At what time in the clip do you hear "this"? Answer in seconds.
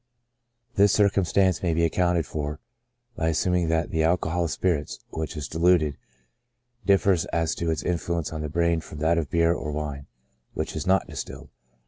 0.77-0.91